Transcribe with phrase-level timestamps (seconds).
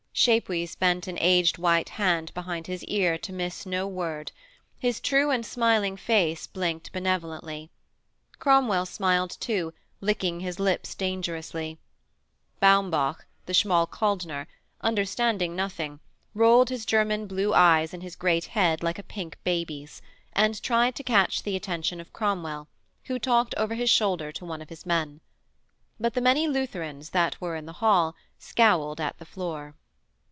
[0.13, 4.31] Chapuys bent an aged white hand behind his ear to miss no word:
[4.77, 7.71] his true and smiling face blinked benevolently.
[8.37, 11.79] Cromwell smiled too, licking his lips dangerously;
[12.61, 14.45] Baumbach, the Schmalkaldner,
[14.81, 16.01] understanding nothing,
[16.35, 20.93] rolled his German blue eyes in his great head like a pink baby's, and tried
[20.95, 22.67] to catch the attention of Cromwell,
[23.05, 25.19] who talked over his shoulder to one of his men.
[25.99, 29.73] But the many Lutherans that there were in the hall scowled at the floor.